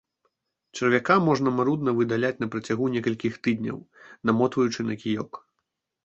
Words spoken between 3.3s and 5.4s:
тыдняў, намотваючы на кіёк.